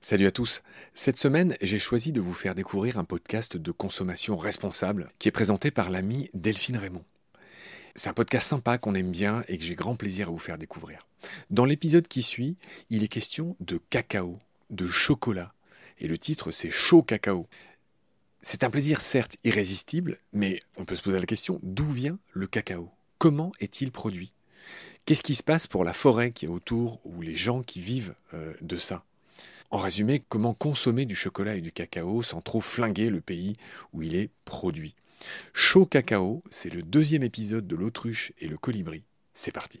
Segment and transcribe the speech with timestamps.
[0.00, 0.62] Salut à tous.
[0.94, 5.32] Cette semaine, j'ai choisi de vous faire découvrir un podcast de consommation responsable qui est
[5.32, 7.04] présenté par l'ami Delphine Raymond.
[7.94, 10.56] C'est un podcast sympa qu'on aime bien et que j'ai grand plaisir à vous faire
[10.56, 11.06] découvrir.
[11.50, 12.56] Dans l'épisode qui suit,
[12.90, 14.38] il est question de cacao,
[14.70, 15.52] de chocolat,
[15.98, 17.48] et le titre c'est Chaud Cacao.
[18.40, 22.46] C'est un plaisir certes irrésistible, mais on peut se poser la question d'où vient le
[22.46, 22.88] cacao?
[23.18, 24.32] Comment est-il produit?
[25.08, 28.14] Qu'est-ce qui se passe pour la forêt qui est autour ou les gens qui vivent
[28.34, 29.04] euh, de ça?
[29.70, 33.56] En résumé, comment consommer du chocolat et du cacao sans trop flinguer le pays
[33.94, 34.94] où il est produit?
[35.54, 39.02] Chaud cacao, c'est le deuxième épisode de l'autruche et le colibri.
[39.32, 39.80] C'est parti.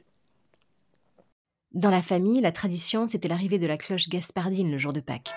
[1.74, 5.34] Dans la famille, la tradition, c'était l'arrivée de la cloche gaspardine le jour de Pâques.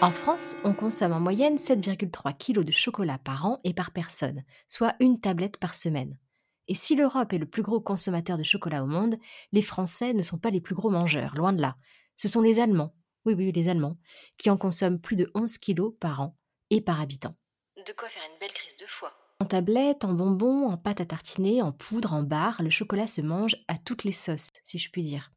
[0.00, 4.44] En France, on consomme en moyenne 7,3 kg de chocolat par an et par personne,
[4.66, 6.16] soit une tablette par semaine.
[6.68, 9.16] Et si l'Europe est le plus gros consommateur de chocolat au monde,
[9.52, 11.76] les Français ne sont pas les plus gros mangeurs, loin de là.
[12.16, 13.98] Ce sont les Allemands, oui oui les Allemands,
[14.38, 16.36] qui en consomment plus de 11 kg par an
[16.70, 17.34] et par habitant.
[17.76, 19.12] De quoi faire une belle crise de foie.
[19.40, 23.20] En tablette, en bonbons, en pâte à tartiner, en poudre, en barre, le chocolat se
[23.20, 25.32] mange à toutes les sauces, si je puis dire.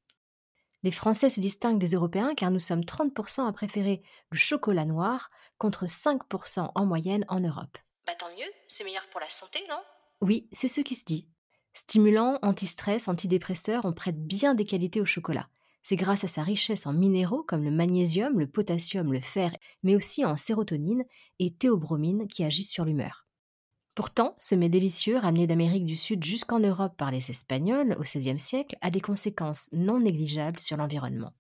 [0.84, 5.32] Les Français se distinguent des Européens car nous sommes 30% à préférer le chocolat noir
[5.58, 7.80] contre 5% en moyenne en Europe.
[8.06, 9.82] Bah tant mieux, c'est meilleur pour la santé, non?
[10.22, 11.28] Oui, c'est ce qui se dit.
[11.74, 15.50] Stimulant, anti-stress, antidépresseur, on prête bien des qualités au chocolat.
[15.84, 19.96] C'est grâce à sa richesse en minéraux comme le magnésium, le potassium, le fer, mais
[19.96, 21.04] aussi en sérotonine
[21.38, 23.28] et théobromine qui agissent sur l'humeur.
[23.94, 28.40] Pourtant, ce mets délicieux, ramené d'Amérique du Sud jusqu'en Europe par les Espagnols au XVIe
[28.40, 31.34] siècle, a des conséquences non négligeables sur l'environnement.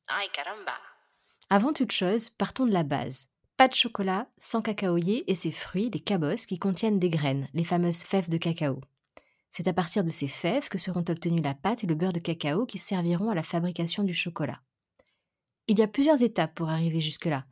[1.50, 3.30] Avant toute chose, partons de la base.
[3.58, 7.64] Pas de chocolat sans cacaoyer et ses fruits, les cabosses, qui contiennent des graines, les
[7.64, 8.82] fameuses fèves de cacao.
[9.50, 12.20] C'est à partir de ces fèves que seront obtenues la pâte et le beurre de
[12.20, 14.62] cacao qui serviront à la fabrication du chocolat.
[15.68, 17.46] Il y a plusieurs étapes pour arriver jusque-là.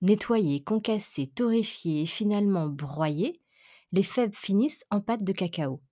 [0.00, 3.42] Nettoyer, concasser, torréfier et finalement broyer,
[3.90, 5.82] les fèves finissent en pâte de cacao.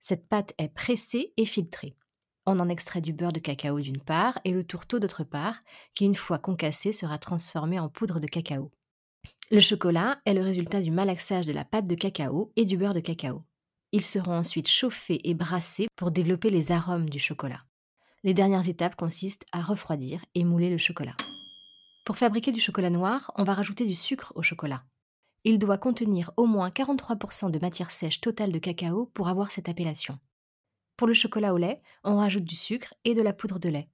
[0.00, 1.96] Cette pâte est pressée et filtrée.
[2.44, 5.62] On en extrait du beurre de cacao d'une part et le tourteau d'autre part,
[5.94, 8.70] qui une fois concassé sera transformé en poudre de cacao.
[9.50, 12.92] Le chocolat est le résultat du malaxage de la pâte de cacao et du beurre
[12.92, 13.44] de cacao.
[13.92, 17.62] Ils seront ensuite chauffés et brassés pour développer les arômes du chocolat.
[18.24, 21.16] Les dernières étapes consistent à refroidir et mouler le chocolat.
[22.04, 24.84] Pour fabriquer du chocolat noir, on va rajouter du sucre au chocolat.
[25.44, 29.70] Il doit contenir au moins 43% de matière sèche totale de cacao pour avoir cette
[29.70, 30.18] appellation.
[30.98, 33.88] Pour le chocolat au lait, on rajoute du sucre et de la poudre de lait.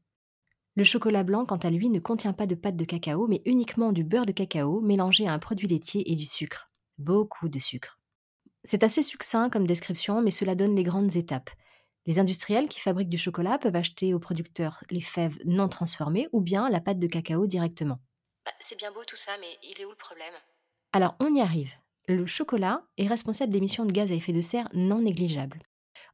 [0.76, 3.92] Le chocolat blanc, quant à lui, ne contient pas de pâte de cacao, mais uniquement
[3.92, 6.72] du beurre de cacao mélangé à un produit laitier et du sucre.
[6.98, 8.00] Beaucoup de sucre.
[8.64, 11.50] C'est assez succinct comme description, mais cela donne les grandes étapes.
[12.06, 16.40] Les industriels qui fabriquent du chocolat peuvent acheter aux producteurs les fèves non transformées ou
[16.40, 18.00] bien la pâte de cacao directement.
[18.44, 20.34] Bah, C'est bien beau tout ça, mais il est où le problème?
[20.92, 21.72] Alors on y arrive.
[22.08, 25.62] Le chocolat est responsable d'émissions de gaz à effet de serre non négligeables.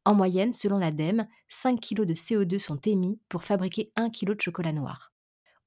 [0.04, 4.40] En moyenne, selon l'ADEME, 5 kg de CO2 sont émis pour fabriquer 1 kg de
[4.40, 5.12] chocolat noir.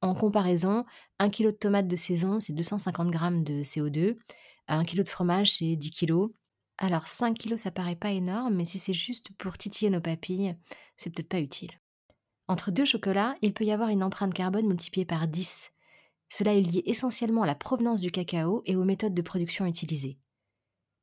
[0.02, 0.86] En comparaison,
[1.20, 4.18] 1 kg de tomates de saison, c'est 250 g de CO2.
[4.68, 6.30] 1 kg de fromage, c'est 10 kg.
[6.78, 10.58] Alors 5 kg, ça paraît pas énorme, mais si c'est juste pour titiller nos papilles,
[10.98, 11.72] c'est peut-être pas utile.
[12.48, 15.72] Entre deux chocolats, il peut y avoir une empreinte carbone multipliée par 10.
[16.30, 20.18] Cela est lié essentiellement à la provenance du cacao et aux méthodes de production utilisées.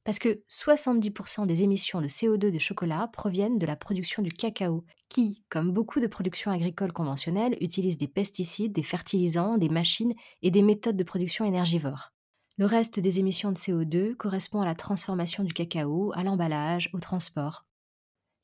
[0.05, 4.85] Parce que 70% des émissions de CO2 de chocolat proviennent de la production du cacao,
[5.09, 10.51] qui, comme beaucoup de productions agricoles conventionnelles, utilise des pesticides, des fertilisants, des machines et
[10.51, 12.13] des méthodes de production énergivores.
[12.57, 17.01] Le reste des émissions de CO2 correspond à la transformation du cacao, à l'emballage, au
[17.01, 17.67] transport.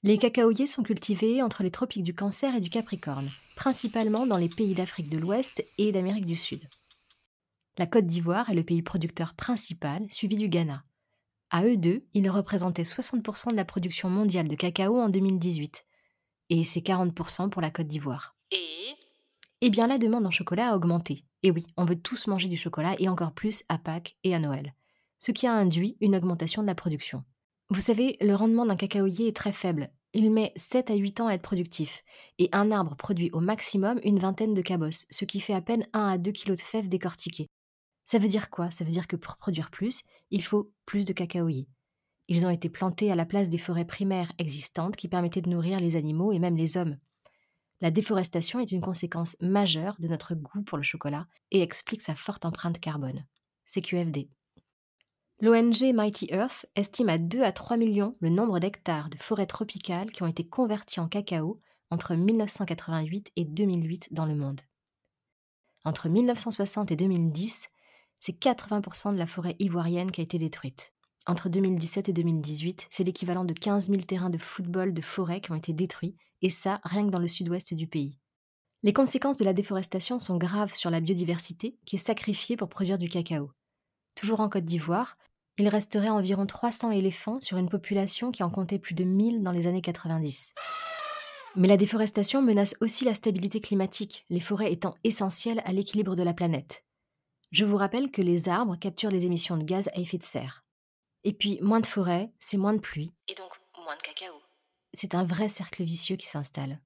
[0.03, 4.49] Les cacaoyers sont cultivés entre les tropiques du Cancer et du Capricorne, principalement dans les
[4.49, 6.61] pays d'Afrique de l'Ouest et d'Amérique du Sud.
[7.79, 10.85] La Côte d'Ivoire est le pays producteur principal, suivi du Ghana.
[11.51, 15.87] À eux deux, ils représentaient 60% de la production mondiale de cacao en 2018.
[16.51, 18.37] Et c'est 40% pour la Côte d'Ivoire.
[18.51, 18.95] Et?
[19.61, 21.25] Eh bien, la demande en chocolat a augmenté.
[21.43, 24.39] Et oui, on veut tous manger du chocolat et encore plus à Pâques et à
[24.39, 24.75] Noël.
[25.19, 27.25] Ce qui a induit une augmentation de la production.
[27.71, 29.91] Vous savez, le rendement d'un cacaoyer est très faible.
[30.13, 32.05] Il met 7 à 8 ans à être productif.
[32.39, 35.87] Et un arbre produit au maximum une vingtaine de cabosses, ce qui fait à peine
[35.93, 37.49] 1 à 2 kg de fèves décortiquées.
[38.07, 38.71] Ça veut dire quoi?
[38.71, 41.69] Ça veut dire que pour produire plus, il faut plus de cacaoyers.
[42.29, 45.81] Ils ont été plantés à la place des forêts primaires existantes qui permettaient de nourrir
[45.81, 46.97] les animaux et même les hommes.
[47.81, 52.15] La déforestation est une conséquence majeure de notre goût pour le chocolat et explique sa
[52.15, 53.27] forte empreinte carbone.
[53.67, 54.31] CQFD.
[55.41, 60.11] L'ONG Mighty Earth estime à 2 à 3 millions le nombre d'hectares de forêts tropicales
[60.11, 61.61] qui ont été convertis en cacao
[61.91, 64.63] entre 1988 et 2008 dans le monde.
[65.85, 67.69] Entre 1960 et 2010,
[68.21, 70.93] c'est 80% de la forêt ivoirienne qui a été détruite.
[71.27, 75.51] Entre 2017 et 2018, c'est l'équivalent de 15 000 terrains de football de forêt qui
[75.51, 78.19] ont été détruits, et ça rien que dans le sud-ouest du pays.
[78.83, 82.99] Les conséquences de la déforestation sont graves sur la biodiversité qui est sacrifiée pour produire
[82.99, 83.51] du cacao.
[84.15, 85.17] Toujours en Côte d'Ivoire,
[85.59, 89.53] il resterait environ 300 éléphants sur une population qui en comptait plus de 1000 dans
[89.53, 90.55] les années 90.
[91.57, 96.23] Mais la déforestation menace aussi la stabilité climatique, les forêts étant essentielles à l'équilibre de
[96.23, 96.85] la planète.
[97.51, 100.65] Je vous rappelle que les arbres capturent les émissions de gaz à effet de serre.
[101.25, 103.15] Et puis, moins de forêts, c'est moins de pluie.
[103.29, 103.51] Et donc
[103.85, 104.35] moins de cacao.
[104.93, 106.81] C'est un vrai cercle vicieux qui s'installe.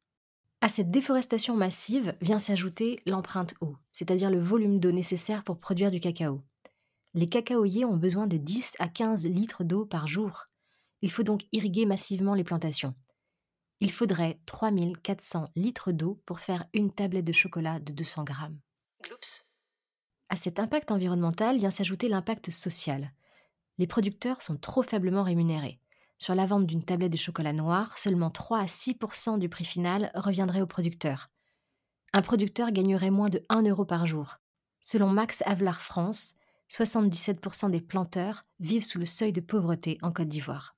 [0.61, 5.91] À cette déforestation massive vient s'ajouter l'empreinte eau, c'est-à-dire le volume d'eau nécessaire pour produire
[5.91, 6.43] du cacao.
[7.15, 10.45] Les cacaoyers ont besoin de 10 à 15 litres d'eau par jour.
[11.01, 12.95] Il faut donc irriguer massivement les plantations.
[13.81, 18.61] Il faudrait 3400 litres d'eau pour faire une tablette de chocolat de 200 grammes.
[20.31, 23.13] À cet impact environnemental vient s'ajouter l'impact social.
[23.79, 25.81] Les producteurs sont trop faiblement rémunérés.
[26.19, 30.13] Sur la vente d'une tablette de chocolat noir, seulement 3 à 6% du prix final
[30.15, 31.31] reviendrait au producteur.
[32.13, 34.37] Un producteur gagnerait moins de 1 euro par jour.
[34.81, 36.37] Selon Max Avelar France,
[36.69, 40.77] 77% des planteurs vivent sous le seuil de pauvreté en Côte d'Ivoire.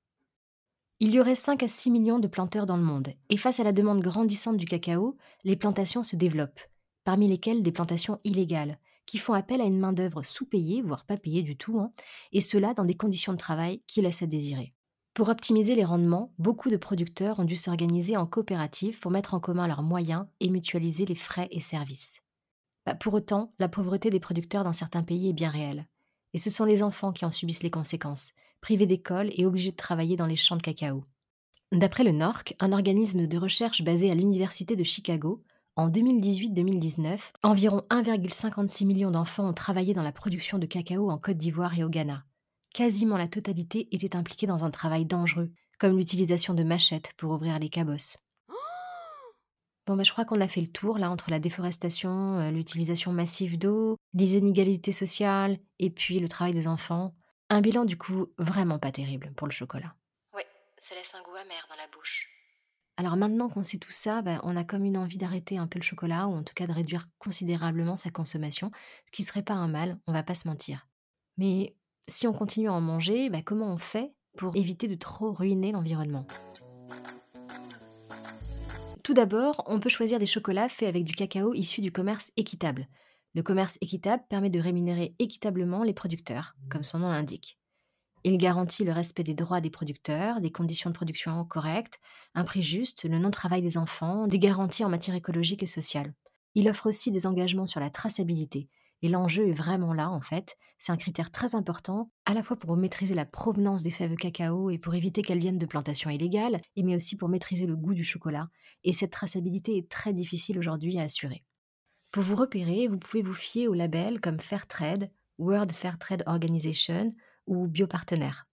[0.99, 3.65] Il y aurait 5 à 6 millions de planteurs dans le monde, et face à
[3.65, 6.61] la demande grandissante du cacao, les plantations se développent,
[7.05, 11.43] parmi lesquelles des plantations illégales, qui font appel à une main-d'œuvre sous-payée, voire pas payée
[11.43, 11.93] du tout, hein,
[12.33, 14.75] et cela dans des conditions de travail qui laissent à désirer.
[15.15, 19.41] Pour optimiser les rendements, beaucoup de producteurs ont dû s'organiser en coopérative pour mettre en
[19.41, 22.23] commun leurs moyens et mutualiser les frais et services.
[22.87, 25.87] Bah, pour autant, la pauvreté des producteurs dans certains pays est bien réelle.
[26.33, 28.33] Et ce sont les enfants qui en subissent les conséquences,
[28.63, 31.05] privés d'école et obligés de travailler dans les champs de cacao.
[31.73, 35.43] D'après le NORC, un organisme de recherche basé à l'Université de Chicago,
[35.77, 41.39] en 2018-2019, environ 1,56 million d'enfants ont travaillé dans la production de cacao en Côte
[41.39, 42.25] d'Ivoire et au Ghana
[42.73, 47.59] quasiment la totalité était impliquée dans un travail dangereux, comme l'utilisation de machettes pour ouvrir
[47.59, 48.19] les cabosses.
[49.87, 53.13] Bon, bah, je crois qu'on a fait le tour là entre la déforestation, euh, l'utilisation
[53.13, 57.15] massive d'eau, les inégalités sociales et puis le travail des enfants.
[57.51, 59.95] Un bilan du coup vraiment pas terrible pour le chocolat.
[60.35, 60.47] Ouais,
[60.79, 62.29] ça laisse un goût amer dans la bouche.
[62.97, 65.79] Alors maintenant qu'on sait tout ça, bah, on a comme une envie d'arrêter un peu
[65.79, 68.71] le chocolat ou en tout cas de réduire considérablement sa consommation,
[69.07, 70.87] ce qui serait pas un mal, on va pas se mentir.
[71.39, 71.75] Mais
[72.07, 75.73] si on continue à en manger, bah, comment on fait pour éviter de trop ruiner
[75.73, 76.27] l'environnement?
[79.03, 82.87] Tout d'abord, on peut choisir des chocolats faits avec du cacao issu du commerce équitable.
[83.35, 87.59] Le commerce équitable permet de rémunérer équitablement les producteurs, comme son nom l'indique.
[88.25, 92.01] Il garantit le respect des droits des producteurs, des conditions de production correctes,
[92.35, 96.15] un prix juste, le non-travail des enfants, des garanties en matière écologique et sociale.
[96.55, 98.69] Il offre aussi des engagements sur la traçabilité,
[99.03, 100.57] et l'enjeu est vraiment là, en fait.
[100.79, 104.71] C'est un critère très important, à la fois pour maîtriser la provenance des fèves cacao
[104.71, 108.05] et pour éviter qu'elles viennent de plantations illégales, mais aussi pour maîtriser le goût du
[108.05, 108.49] chocolat.
[108.85, 111.43] Et cette traçabilité est très difficile aujourd'hui à assurer.
[112.13, 117.13] Pour vous repérer, vous pouvez vous fier aux labels comme Fairtrade, World Fair Trade Organization
[117.47, 118.47] ou Biopartenaire.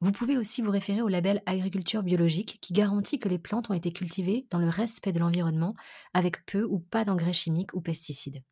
[0.00, 3.74] Vous pouvez aussi vous référer au label Agriculture biologique qui garantit que les plantes ont
[3.74, 5.74] été cultivées dans le respect de l'environnement
[6.14, 8.42] avec peu ou pas d'engrais chimiques ou pesticides.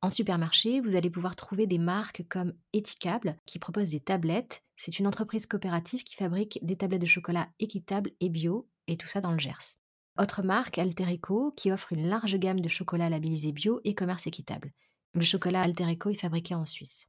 [0.00, 4.62] En supermarché, vous allez pouvoir trouver des marques comme Etikable qui propose des tablettes.
[4.76, 9.08] C'est une entreprise coopérative qui fabrique des tablettes de chocolat équitables et bio, et tout
[9.08, 9.76] ça dans le Gers.
[10.18, 14.72] Autre marque, Alterico, qui offre une large gamme de chocolats labellisés bio et commerce équitable.
[15.14, 17.08] Le chocolat Alterico est fabriqué en Suisse.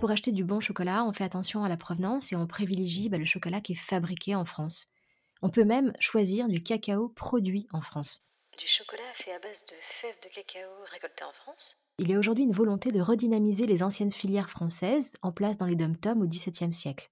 [0.00, 3.16] Pour acheter du bon chocolat, on fait attention à la provenance et on privilégie bah,
[3.16, 4.86] le chocolat qui est fabriqué en France.
[5.40, 8.26] On peut même choisir du cacao produit en France.
[8.58, 11.74] Du chocolat fait à base de fèves de cacao récoltées en France?
[11.98, 15.66] Il y a aujourd'hui une volonté de redynamiser les anciennes filières françaises en place dans
[15.66, 17.10] les dom-toms au XVIIe siècle.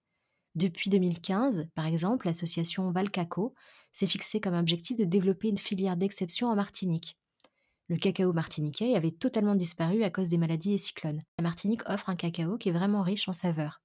[0.54, 3.54] Depuis 2015, par exemple, l'association Valcaco
[3.92, 7.18] s'est fixée comme objectif de développer une filière d'exception en Martinique.
[7.90, 11.20] Le cacao martiniquais avait totalement disparu à cause des maladies et cyclones.
[11.38, 13.82] La Martinique offre un cacao qui est vraiment riche en saveurs.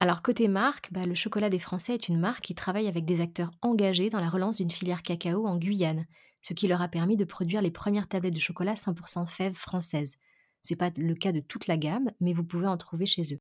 [0.00, 3.20] Alors côté marque, bah, le chocolat des Français est une marque qui travaille avec des
[3.20, 6.06] acteurs engagés dans la relance d'une filière cacao en Guyane,
[6.42, 10.18] ce qui leur a permis de produire les premières tablettes de chocolat 100% fèves françaises.
[10.64, 13.34] Ce n'est pas le cas de toute la gamme, mais vous pouvez en trouver chez
[13.34, 13.38] eux.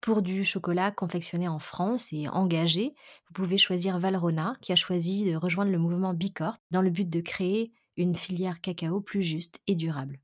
[0.00, 2.94] Pour du chocolat confectionné en France et engagé,
[3.26, 7.08] vous pouvez choisir Valrona, qui a choisi de rejoindre le mouvement Bicorp dans le but
[7.08, 10.20] de créer une filière cacao plus juste et durable.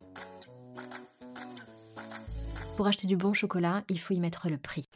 [2.76, 4.88] Pour acheter du bon chocolat, il faut y mettre le prix.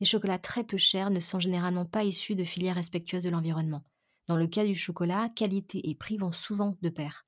[0.00, 3.82] Les chocolats très peu chers ne sont généralement pas issus de filières respectueuses de l'environnement.
[4.28, 7.26] Dans le cas du chocolat, qualité et prix vont souvent de pair.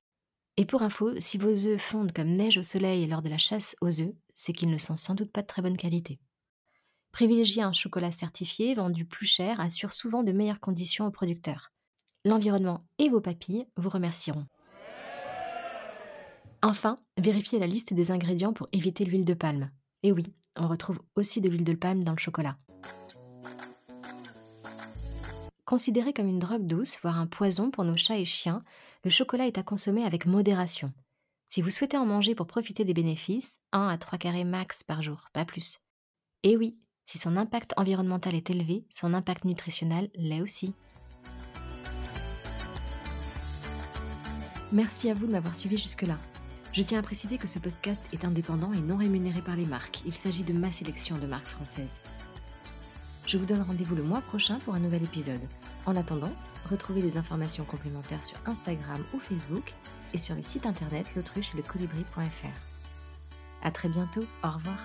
[0.56, 3.76] Et pour info, si vos œufs fondent comme neige au soleil lors de la chasse
[3.80, 6.18] aux œufs, c'est qu'ils ne sont sans doute pas de très bonne qualité.
[7.12, 11.72] Privilégier un chocolat certifié vendu plus cher assure souvent de meilleures conditions aux producteurs.
[12.28, 14.44] L'environnement et vos papilles vous remercieront.
[16.61, 19.70] Enfin, vérifiez la liste des ingrédients pour éviter l'huile de palme.
[20.02, 22.58] Et oui, on retrouve aussi de l'huile de palme dans le chocolat.
[25.64, 28.62] Considéré comme une drogue douce, voire un poison pour nos chats et chiens,
[29.04, 30.92] le chocolat est à consommer avec modération.
[31.47, 35.00] Si vous souhaitez en manger pour profiter des bénéfices, 1 à 3 carrés max par
[35.00, 35.80] jour, pas plus.
[36.42, 40.75] Et oui, si son impact environnemental est élevé, son impact nutritionnel l'est aussi.
[44.72, 46.18] Merci à vous de m'avoir suivi jusque-là.
[46.72, 50.02] Je tiens à préciser que ce podcast est indépendant et non rémunéré par les marques.
[50.04, 52.00] Il s'agit de ma sélection de marques françaises.
[53.26, 55.40] Je vous donne rendez-vous le mois prochain pour un nouvel épisode.
[55.87, 56.32] En attendant,
[56.70, 59.72] retrouvez des informations complémentaires sur Instagram ou Facebook
[60.12, 62.46] et sur le site internet l'autruche et le colibri.fr.
[63.62, 64.78] À très bientôt, au revoir.